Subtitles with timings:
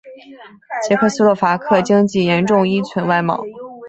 [0.81, 3.39] 捷克斯洛伐克经济严重依存外贸。